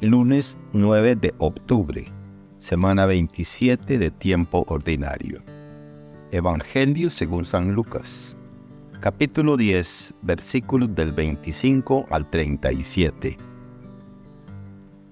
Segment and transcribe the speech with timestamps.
[0.00, 2.06] lunes 9 de octubre,
[2.56, 5.42] semana 27 de tiempo ordinario.
[6.30, 8.36] Evangelio según San Lucas,
[9.00, 13.38] capítulo 10, versículos del 25 al 37.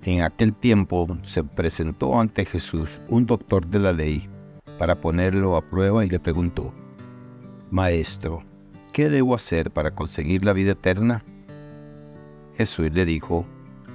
[0.02, 4.28] En aquel tiempo se presentó ante Jesús un doctor de la ley
[4.78, 6.72] para ponerlo a prueba y le preguntó,
[7.72, 8.44] Maestro,
[8.92, 11.24] ¿qué debo hacer para conseguir la vida eterna?
[12.56, 13.46] Jesús le dijo,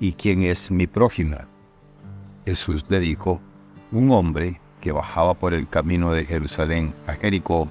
[0.00, 1.38] ¿y quién es mi prójimo?
[2.44, 3.40] Jesús le dijo,
[3.92, 7.68] un hombre que bajaba por el camino de Jerusalén a Jericó,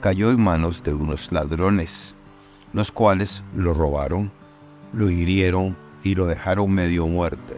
[0.00, 2.16] cayó en manos de unos ladrones,
[2.72, 4.30] los cuales lo robaron,
[4.92, 7.54] lo hirieron y lo dejaron medio muerto.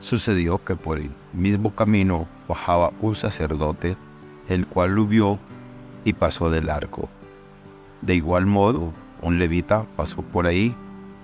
[0.00, 3.96] Sucedió que por el mismo camino bajaba un sacerdote,
[4.48, 5.38] el cual lo vio
[6.04, 7.08] y pasó del arco.
[8.02, 10.74] De igual modo, un levita pasó por ahí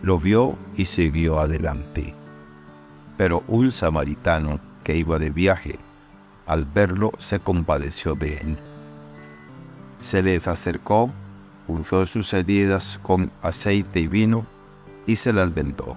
[0.02, 2.14] lo vio y siguió adelante.
[3.16, 5.78] Pero un samaritano que iba de viaje,
[6.46, 8.58] al verlo se compadeció de él.
[10.00, 11.10] Se les acercó,
[11.68, 14.44] pulsó sus heridas con aceite y vino
[15.06, 15.96] y se las vendó.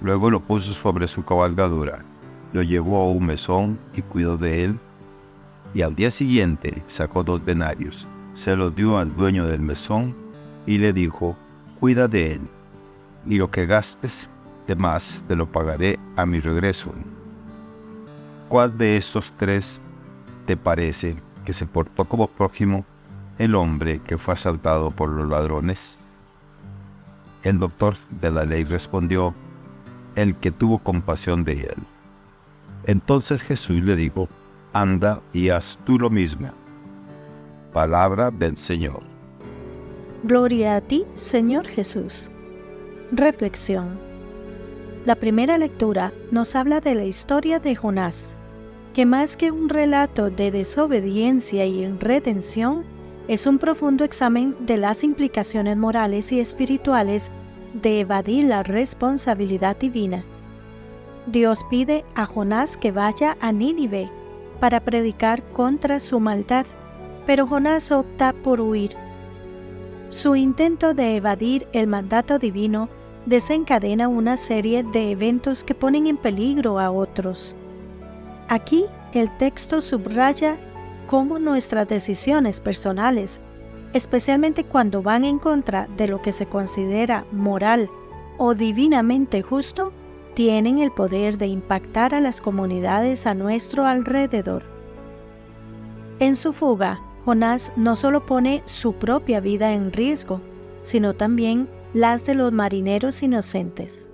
[0.00, 2.04] Luego lo puso sobre su cabalgadura,
[2.52, 4.78] lo llevó a un mesón y cuidó de él.
[5.72, 10.16] Y al día siguiente sacó dos denarios, se los dio al dueño del mesón
[10.66, 11.36] y le dijo,
[11.78, 12.40] cuida de él
[13.26, 14.28] y lo que gastes
[14.66, 16.92] de más te lo pagaré a mi regreso.
[18.48, 19.80] ¿Cuál de estos tres
[20.46, 22.84] te parece que se portó como prójimo
[23.38, 25.98] el hombre que fue asaltado por los ladrones?
[27.42, 29.34] El doctor de la ley respondió,
[30.16, 31.76] el que tuvo compasión de él.
[32.84, 34.28] Entonces Jesús le dijo,
[34.72, 36.50] anda y haz tú lo mismo.
[37.72, 39.02] Palabra del Señor.
[40.24, 42.30] Gloria a ti, Señor Jesús.
[43.12, 43.98] Reflexión.
[45.04, 48.36] La primera lectura nos habla de la historia de Jonás,
[48.94, 52.84] que más que un relato de desobediencia y redención,
[53.26, 57.32] es un profundo examen de las implicaciones morales y espirituales
[57.74, 60.24] de evadir la responsabilidad divina.
[61.26, 64.08] Dios pide a Jonás que vaya a Nínive
[64.60, 66.66] para predicar contra su maldad,
[67.26, 68.92] pero Jonás opta por huir.
[70.10, 72.88] Su intento de evadir el mandato divino
[73.30, 77.54] desencadena una serie de eventos que ponen en peligro a otros.
[78.48, 80.58] Aquí el texto subraya
[81.06, 83.40] cómo nuestras decisiones personales,
[83.92, 87.88] especialmente cuando van en contra de lo que se considera moral
[88.36, 89.92] o divinamente justo,
[90.34, 94.64] tienen el poder de impactar a las comunidades a nuestro alrededor.
[96.18, 100.40] En su fuga, Jonás no solo pone su propia vida en riesgo,
[100.82, 104.12] sino también las de los marineros inocentes.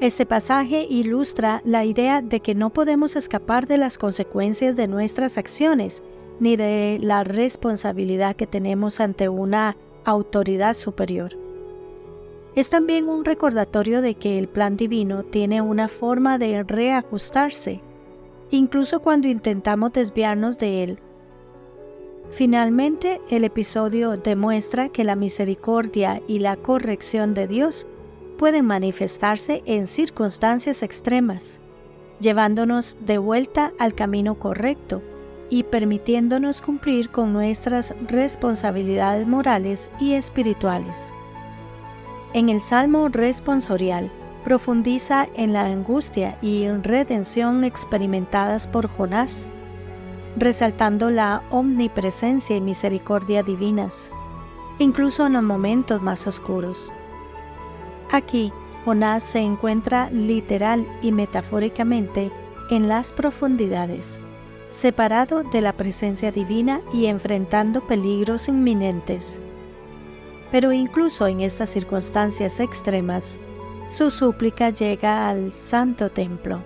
[0.00, 5.38] Este pasaje ilustra la idea de que no podemos escapar de las consecuencias de nuestras
[5.38, 6.02] acciones,
[6.40, 11.30] ni de la responsabilidad que tenemos ante una autoridad superior.
[12.54, 17.80] Es también un recordatorio de que el plan divino tiene una forma de reajustarse,
[18.50, 20.98] incluso cuando intentamos desviarnos de él
[22.32, 27.86] Finalmente, el episodio demuestra que la misericordia y la corrección de Dios
[28.38, 31.60] pueden manifestarse en circunstancias extremas,
[32.20, 35.02] llevándonos de vuelta al camino correcto
[35.50, 41.12] y permitiéndonos cumplir con nuestras responsabilidades morales y espirituales.
[42.32, 44.10] En el Salmo responsorial
[44.42, 49.48] profundiza en la angustia y redención experimentadas por Jonás,
[50.36, 54.10] resaltando la omnipresencia y misericordia divinas,
[54.78, 56.92] incluso en los momentos más oscuros.
[58.10, 58.52] Aquí,
[58.84, 62.32] Jonás se encuentra literal y metafóricamente
[62.70, 64.20] en las profundidades,
[64.70, 69.40] separado de la presencia divina y enfrentando peligros inminentes.
[70.50, 73.38] Pero incluso en estas circunstancias extremas,
[73.86, 76.62] su súplica llega al santo templo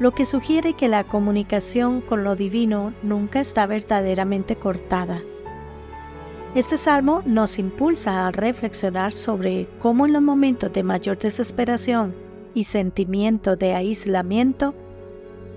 [0.00, 5.22] lo que sugiere que la comunicación con lo divino nunca está verdaderamente cortada.
[6.54, 12.14] Este salmo nos impulsa a reflexionar sobre cómo en los momentos de mayor desesperación
[12.54, 14.74] y sentimiento de aislamiento,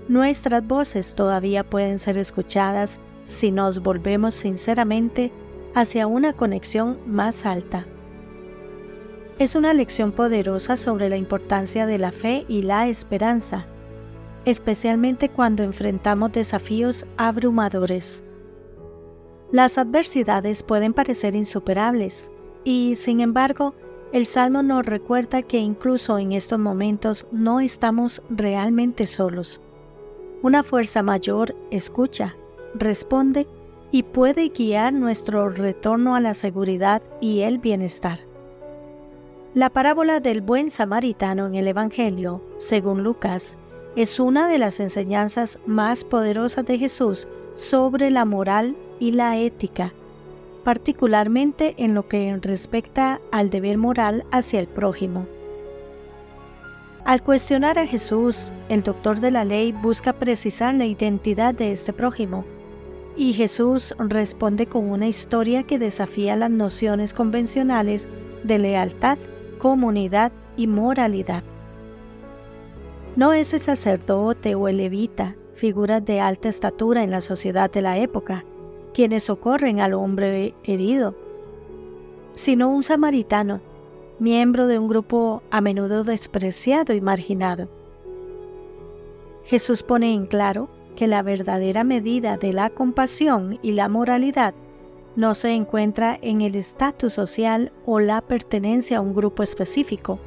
[0.08, 5.32] nuestras voces todavía pueden ser escuchadas si nos volvemos sinceramente
[5.74, 7.86] hacia una conexión más alta.
[9.38, 13.66] Es una lección poderosa sobre la importancia de la fe y la esperanza,
[14.44, 18.24] especialmente cuando enfrentamos desafíos abrumadores.
[19.52, 22.32] Las adversidades pueden parecer insuperables
[22.64, 23.74] y, sin embargo,
[24.12, 29.60] el Salmo nos recuerda que incluso en estos momentos no estamos realmente solos.
[30.42, 32.36] Una fuerza mayor escucha,
[32.74, 33.46] responde
[33.90, 38.20] y puede guiar nuestro retorno a la seguridad y el bienestar.
[39.54, 43.56] La parábola del buen samaritano en el Evangelio, según Lucas,
[43.96, 49.92] es una de las enseñanzas más poderosas de Jesús sobre la moral y la ética,
[50.64, 55.26] particularmente en lo que respecta al deber moral hacia el prójimo.
[57.04, 61.92] Al cuestionar a Jesús, el doctor de la ley busca precisar la identidad de este
[61.92, 62.44] prójimo,
[63.16, 68.08] y Jesús responde con una historia que desafía las nociones convencionales
[68.42, 69.18] de lealtad
[69.64, 71.42] comunidad y moralidad.
[73.16, 77.80] No es el sacerdote o el levita, figuras de alta estatura en la sociedad de
[77.80, 78.44] la época,
[78.92, 81.14] quienes socorren al hombre herido,
[82.34, 83.60] sino un samaritano,
[84.18, 87.68] miembro de un grupo a menudo despreciado y marginado.
[89.44, 94.54] Jesús pone en claro que la verdadera medida de la compasión y la moralidad
[95.14, 100.18] no se encuentra en el estatus social o la pertenencia a un grupo específico,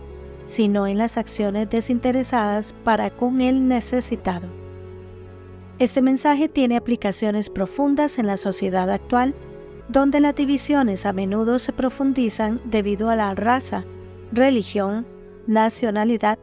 [0.47, 4.47] sino en las acciones desinteresadas para con el necesitado.
[5.77, 9.35] Este mensaje tiene aplicaciones profundas en la sociedad actual,
[9.89, 13.85] donde las divisiones a menudo se profundizan debido a la raza,
[14.31, 15.05] religión,
[15.45, 16.39] nacionalidad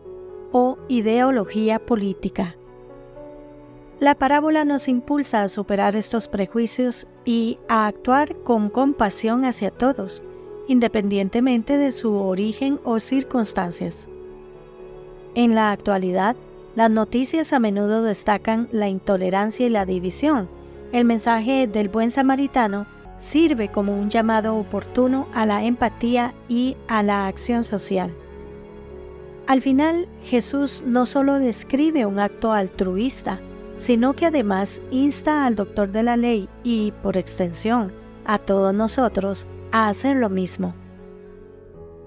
[0.52, 2.56] o ideología política.
[4.00, 10.22] La parábola nos impulsa a superar estos prejuicios y a actuar con compasión hacia todos,
[10.68, 14.08] independientemente de su origen o circunstancias.
[15.34, 16.36] En la actualidad,
[16.74, 20.48] las noticias a menudo destacan la intolerancia y la división.
[20.92, 22.86] El mensaje del buen samaritano
[23.18, 28.12] sirve como un llamado oportuno a la empatía y a la acción social.
[29.46, 33.40] Al final, Jesús no solo describe un acto altruista,
[33.76, 37.92] sino que además insta al doctor de la ley y, por extensión,
[38.24, 40.72] a todos nosotros a hacer lo mismo.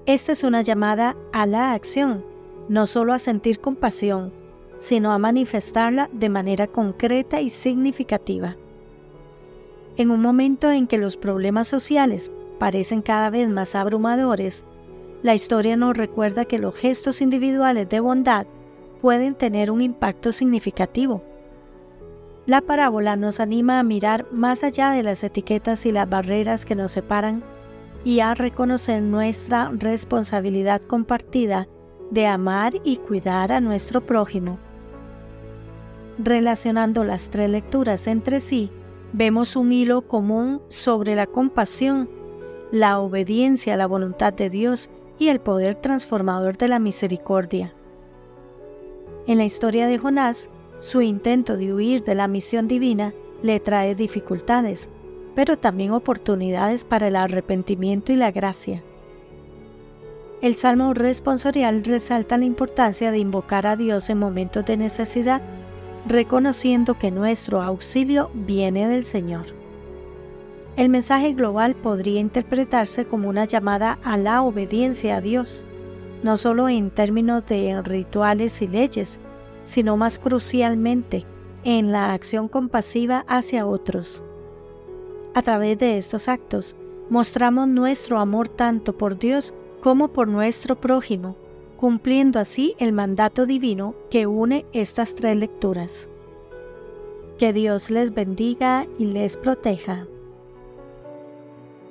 [0.06, 2.24] Esta es una llamada a la acción,
[2.70, 4.32] no solo a sentir compasión,
[4.78, 8.56] sino a manifestarla de manera concreta y significativa.
[9.98, 14.66] En un momento en que los problemas sociales parecen cada vez más abrumadores,
[15.22, 18.48] la historia nos recuerda que los gestos individuales de bondad
[19.02, 21.22] pueden tener un impacto significativo
[22.48, 26.76] la parábola nos anima a mirar más allá de las etiquetas y las barreras que
[26.76, 27.44] nos separan
[28.08, 31.68] y a reconocer nuestra responsabilidad compartida
[32.10, 34.60] de amar y cuidar a nuestro prójimo.
[36.18, 38.72] Relacionando las tres lecturas entre sí,
[39.12, 42.10] vemos un hilo común sobre la compasión,
[42.72, 44.90] la obediencia a la voluntad de Dios
[45.20, 47.74] y el poder transformador de la misericordia.
[49.28, 50.50] En la historia de Jonás,
[50.80, 54.90] su intento de huir de la misión divina le trae dificultades,
[55.38, 58.82] pero también oportunidades para el arrepentimiento y la gracia.
[60.42, 65.44] El Salmo responsorial resalta la importancia de invocar a Dios en momentos de necesidad,
[66.08, 69.46] reconociendo que nuestro auxilio viene del Señor.
[70.76, 75.66] El mensaje global podría interpretarse como una llamada a la obediencia a Dios,
[76.24, 79.20] no solo en términos de rituales y leyes,
[79.64, 81.28] sino más crucialmente
[81.64, 84.24] en la acción compasiva hacia otros.
[85.38, 86.76] A través de estos actos,
[87.12, 91.36] mostramos nuestro amor tanto por Dios como por nuestro prójimo,
[91.76, 96.10] cumpliendo así el mandato divino que une estas tres lecturas.
[97.38, 100.08] Que Dios les bendiga y les proteja.